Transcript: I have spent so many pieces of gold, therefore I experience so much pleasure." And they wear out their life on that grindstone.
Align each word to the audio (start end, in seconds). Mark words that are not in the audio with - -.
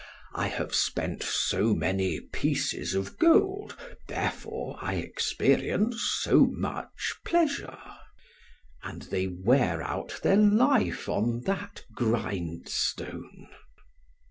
I 0.33 0.47
have 0.47 0.73
spent 0.73 1.21
so 1.21 1.75
many 1.75 2.19
pieces 2.21 2.95
of 2.95 3.19
gold, 3.19 3.77
therefore 4.07 4.79
I 4.81 4.95
experience 4.95 6.01
so 6.23 6.47
much 6.49 7.13
pleasure." 7.23 7.77
And 8.81 9.03
they 9.03 9.27
wear 9.27 9.83
out 9.83 10.19
their 10.23 10.37
life 10.37 11.07
on 11.07 11.41
that 11.41 11.83
grindstone. 11.93 13.47